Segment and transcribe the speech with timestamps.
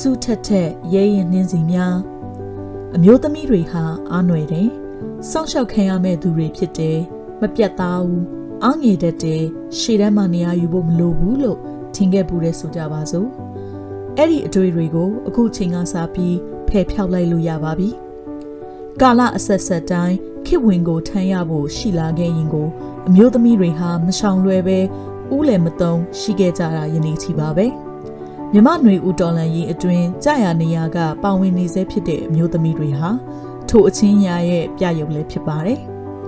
[0.00, 1.96] စူးထက်ထက်ရဲရင်နှင်းစီများ
[2.96, 4.70] အမျိုးသမီးတွေဟာအားနွယ်တယ်
[5.30, 6.98] စောင့်ရှောက်ခံရမဲ့သူတွေဖြစ်တယ်
[7.40, 8.24] မပြတ်သားဘူး
[8.64, 9.44] အားငယ်တတ်တယ်
[9.78, 11.58] ရှေ့တန်းမှာနေရာယူဖို့မလိုဘူးလို့
[11.94, 13.28] ထင်ခဲ့ပူတဲ့ဆိုကြပါစို့
[14.16, 16.36] အဲ့ဒီအတွေ့တွေကိုအခုချိန်ကစားပြီး
[16.68, 17.90] ဖယ်ဖြောက်လိုက်လို့ရပါပြီ
[19.00, 22.68] ကာလအဆက်ဆက်တိုင်းခေတ်ဝင်ကိုထမ်းရဖို့ရှိလာခဲ့ရင်ကို
[23.08, 24.78] အမျိုးသမီးတွေဟာမရှောင်လွယ်ပဲ
[25.36, 27.89] ဥလယ်မတုံရှိခဲ့ကြတာယနေ့ချီပါပဲ
[28.54, 33.10] မြမနွေဦးတော်လန်ရေးအတွင်းကြာရနေရကပါဝင်နေစေဖြစ်တဲ့အမျိုးသမီးတွေဟာ
[33.68, 35.80] ထိုအချင်းရာရဲ့ပြရုပ်လည်းဖြစ်ပါတယ်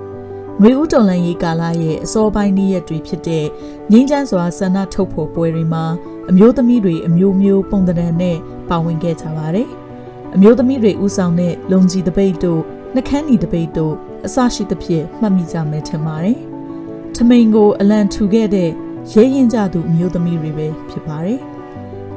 [0.60, 3.44] ။နွေဦးတော်လန်ရေးကာလရဲ့အစောပိုင်းနေ့ရက်တွေဖြစ်တဲ့
[3.90, 5.84] ငင်းချမ်းစွာဆန္ဒထုတ်ဖော်ပွဲတွေမှာ
[6.30, 8.36] အမျိုးသမီးတွေအမျိုးမျိုးပုံသဏ္ဍာန်နဲ့
[8.70, 9.68] ပါဝင်ခဲ့ကြပါတယ်။
[10.34, 12.60] အမျိုးသမီးတွေဥဆောင်တဲ့လုံကြီးတပိတ်တို့
[12.94, 13.94] နှကန်းညီတပိတ်တို့
[14.26, 16.38] အစရှိသဖြင့်မှတ်မိကြမယ်ထင်ပါတယ်။
[17.16, 18.70] ထမိန်ကိုအလံထူခဲ့တဲ့
[19.12, 21.40] ရဲရင်ကြသူအမျိုးသမီးတွေပဲဖြစ်ပါတယ်။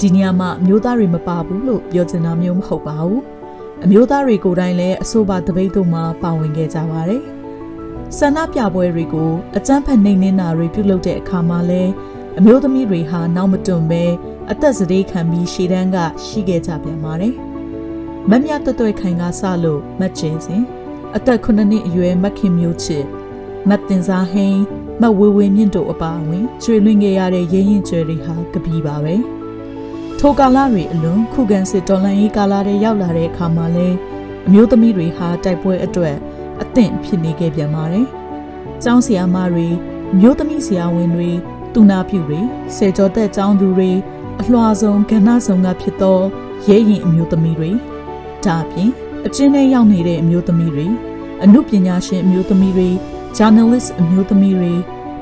[0.05, 3.21] ဒီနေရာမှာအမျိုးသားတွေမပါဘူးလို့ပြောချင်တာမျိုးမဟုတ်ပါဘူး။
[3.83, 7.21] အမျိုးသားတွေကိုယ်တိုင်လည်းအဆိုပါတပိတ်တို့မှာပါဝင်ခဲ့ကြပါတယ်။
[8.17, 11.91] ဆန္ဒပြပွဲတွေကိုအကြမ်းဖက်နှိမ်နင်းတာတွေပြုလုပ်တဲ့အခါမှာလည်း
[12.39, 14.03] အမျိုးသမီးတွေဟာနောက်မတွန့်ပဲ
[14.51, 17.33] အသက်စတေးခံပြီးရှေ့တန်းကရှိခဲ့ကြပြန်ပါတယ်။
[18.29, 20.63] မတ်မြတ်တွတ်ခိုင်ကစလို့မတ်ကျင်စဉ်
[21.15, 23.05] အသက်9နှစ်အရွယ်မခင်မျိုးချစ်
[23.69, 24.61] မတ်တင်စားဟိန်း
[25.01, 29.15] မတ်ဝေဝေမြင့်တို့အပါအဝင်ကျွေလွင်ခဲ့ရတဲ့ရင်းရင်ကျွဲတွေဟာကပီးပါပဲ
[30.27, 33.87] ထိုကာလတွေအလွန်ခုခံစစ်တော်လှန်ရေးကာလတွေရောက်လာတဲ့အခါမှာလဲ
[34.47, 36.15] အမျိုးသမီးတွေဟာတိုက်ပွဲအတွက်
[36.61, 38.05] အသင့်ဖြစ်နေခဲ့ပြန်ပါတယ်။
[38.83, 39.67] ကျောင်းဆရာမတွေ
[40.19, 41.29] မျိုးသမီးဆရာဝန်တွေ
[41.73, 42.39] တူနာပြုတွေ
[42.75, 43.91] ဆယ်ကျော်သက်ကျောင်းသူတွေ
[44.41, 46.19] အလွှာဆုံးကဏ္ဍဆောင်ကဖြစ်သော
[46.67, 47.71] ရဲရင်အမျိုးသမီးတွေ
[48.45, 48.89] ဒါအပြင်
[49.25, 50.87] အကျဉ်းထဲရောက်နေတဲ့အမျိုးသမီးတွေ
[51.43, 52.89] အမှုပညာရှင်အမျိုးသမီးတွေ
[53.37, 54.73] journalist အမျိုးသမီးတွေ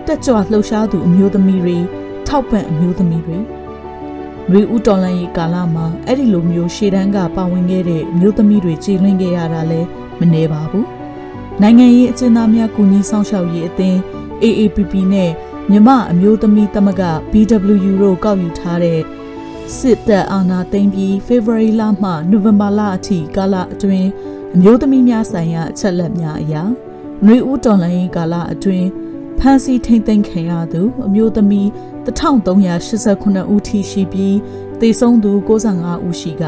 [0.08, 1.78] တက်ကြွလှုပ်ရှားသူအမျိုးသမီးတွေ
[2.28, 3.40] ထောက်ပံ့အမျိုးသမီးတွေ
[4.52, 9.88] ရေဦးတော်လန်ရေးကာလမှာအဲ့ဒီလိုမျိုးရှေ့တန်းကပါဝင်ခဲ့တဲ့အမျိုးသမီးတွေကြည်လွင်ခဲ့ရတာလည်း
[10.20, 10.88] မနှဲပါဘူး
[11.62, 13.98] နိုင်ငံရေးအကျဉ်းသားများကူညီဆောင်ရှောက်ရေးအသင်း
[14.44, 15.32] AAPP နဲ့
[15.70, 19.00] မြမအမျိုးသမီးသမဂ္ဂ BWU တို့ကောက်ယူထားတဲ့
[19.78, 24.10] စစ်တပ်အာဏာသိမ်းပြီး February လမှ November လအထိကာလအတွင်း
[24.56, 26.64] အမျိုးသမီးများဆိုင်ရာအချက်လက်များအရာ
[27.26, 28.88] နှွေဦးတော်လှန်ရေးကာလအတွင်း
[29.40, 31.70] ဖမ်းဆီးထိန်းသိမ်းခံရသူအမျိုးသမီး
[32.06, 34.38] 1389ဦးထိရှိပြီး
[34.80, 36.44] သေဆုံးသူ65ဦးရှိက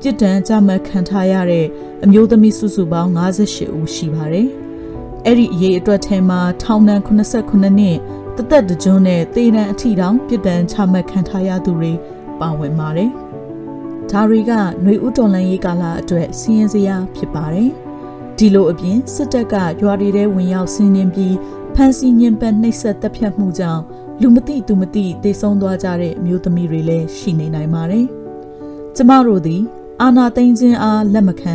[0.00, 1.66] ပြစ်ဒဏ်ကြမှတ်ခံထားရတဲ့
[2.04, 4.48] အမျိုးသမီးစုစုပေါင်း58ဦးရှိပါတယ်။
[5.26, 7.96] အဲ့ဒီအရေးအတွက်ထဲမှာထောင်ဒဏ်89နှစ်
[8.36, 11.92] တသက်တကြွနဲ့သေဒဏ်အထိတောင်ပြစ်ဒဏ်ချမှတ်ခံထားရသူတွေ
[12.40, 13.10] ပါဝင်ပါတယ်။
[14.10, 17.70] ဒါတွေကຫນွေဥတော်လန်ရေးကာလအတွက်စီးရင်စရာဖြစ်ပါတယ်။
[18.38, 21.36] ဒီလိုအပြင်စစ်တပ်ကရွာတွေထဲဝင်ရောက်ဆင်းနှင်းပြီး
[21.74, 23.82] ဖမ်းဆီးညှဉ်းပန်းနှိပ်စက်တပ်ဖြတ်မှုကြောင့်
[24.20, 28.06] လူမသိသူမသိတေဆုံးသွားကြတဲ့အမျိုးသမီးတွေလည်းရှိနေနိုင်ပါတယ်။
[28.96, 29.62] ကျမတို့သည်
[30.02, 31.54] အာနာသိန်းချင်းအားလက်မခံ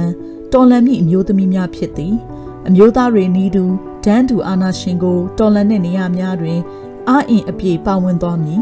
[0.53, 2.15] တော်လန်မိအမျိုးသမီးများဖြစ်သည်
[2.67, 3.63] အမျိုးသားတွေနီးတူ
[4.05, 6.59] ဒန်းတူအာနာရှင်ကိုတော်လန်တဲ့နေရာများတွင်
[7.09, 8.61] အာအင်အပြေပါဝင်သွားမည်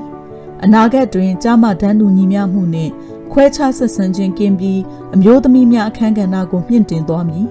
[0.63, 2.91] အနာဂတ်တွင်ကြာမဒန်းတူညီမျှမှုနှင့်
[3.31, 4.79] ခွဲခြားဆက်ဆံခြင်းကင်းပြီး
[5.15, 7.45] အမျိုးသမီးများအခမ်းကဏ္ဍကိုမြင့်တင်သွားမည်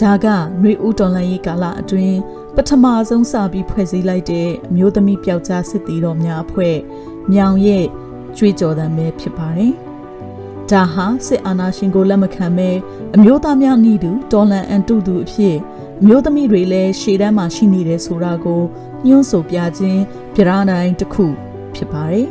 [0.00, 2.18] ဒါကຫນွေဦးတော်လန်ရေးကာလအတွင်း
[2.56, 6.76] ပထမဆုံးစပြီးဖွဲ့စည်းလိုက်တဲ့အမျိုးသမီးပျောက်ကြားစစ်သည်တော်များအဖွဲ့
[7.32, 7.86] မြောင်ရဲ့
[8.36, 9.72] ကြွေးကြော်သံပဲဖြစ်ပါတယ်။
[10.70, 12.70] ဒါဟာစစ်အာဏာရှင်ကိုလက်မခံပဲ
[13.14, 15.56] အမျိုးသားများနှီးတူတော်လန်အန်တုသူအဖြစ်
[16.00, 18.62] အမျိုးသမီးတွေလည်းရှေ့တန်းမှာရှိနေတယ်ဆိုတာကို
[19.06, 20.02] ညွှန်းဆိုပြခြင်း
[20.34, 21.26] ပြရတိုင်းတစ်ခု
[21.74, 22.26] ဖြစ်ပါတယ်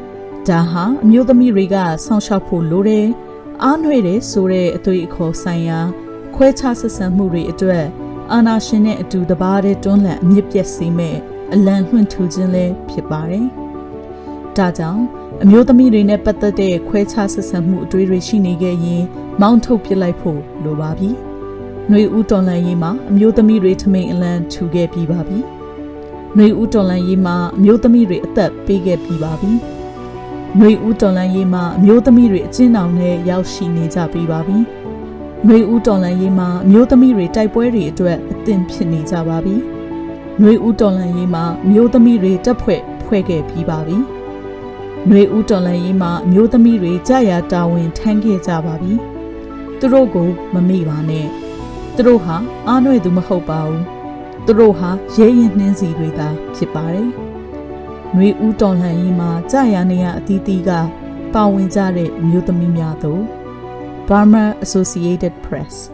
[0.48, 3.06] ။ဒါဟာအမျိုးသမီးတွေကဆောင်းလျှောက်ဖို့လိုတယ်
[3.62, 5.80] အားနွေတယ်ဆိုတဲ့အသွေးအခေါ်ဆိုင်ရာ
[6.34, 7.84] ခွဲခြားဆက်ဆံမှုတွေအတွက်
[8.32, 11.16] အာနာရှင်နဲ့အတူတပါးတဲ့တွန်းလှန်အမြင့်ပြည့်စေမဲ့
[11.54, 13.46] အလံလွှင့်ထူခြင်းလည်းဖြစ်ပါတယ်။
[14.56, 15.02] ဒါကြောင့်
[15.42, 19.02] အမျိုးသမီးတွေနဲ့ပတ်သက်တဲ့ခွဲခြားဆက်ဆံမှုအတွေ့အကြုံရှိနေခဲ့ရင်
[19.40, 21.10] မောင်းထုတ်ပစ်လိုက်ဖို့လိုပါပြီ။
[21.90, 25.38] နှွေဦးတော်လန်ရေးမှာအမျိုးသမီးတွေထမိန်အလံထူခဲ့ပြီးပါပြီ။
[26.36, 29.52] နှွေဦးတော်လန်ရေးမှာအမျိုးသမီးတွေအသက်ပေးခဲ့ပြီးပါပြီ။
[30.58, 34.58] နှွေဦးတော်လန်ရေးမှာအမျိုးသမီးတွေအကျဉ်းအောင်နဲ့ရောက်ရှိနေကြပြီးပါပြီ။
[35.48, 39.56] နှွေဦးတော်လန်ရေးမှာအမျိုးသမီးတွေတိုက်ပွဲတွေအတွက်အသင့်ဖြစ်နေကြပါပြီ။
[40.40, 43.98] နှွေဦးတော်လန်ရေးမှာအမျိုးသမီးတွေတက်ဖွဲ့ဖွဲ့ခဲ့ပြီးပါပြီ။
[45.08, 48.92] နှွေဦးတော်လန်ရေးမှာအမျိုးသမီးတွေကြာရတာဝန်ထမ်းခဲ့ကြပါပြီ။
[49.78, 51.26] သူတို့ကိုမမေ့ပါနဲ့။
[51.94, 52.36] သူတို့ဟာ
[52.68, 53.82] အားနွေသူမဟုတ်ပါဘူး။
[54.46, 57.08] သူတို့ဟာရဲရင်နှင်းစီတွေသာဖြစ်ပါတယ်။
[58.14, 60.70] နှွေဦးတော်လှန်ရေးမှာကြာရနေရအသီးသီးက
[61.34, 63.43] ပါဝင်ကြတဲ့အမျိုးသမီးများတို့
[64.06, 65.90] Burma Associated Press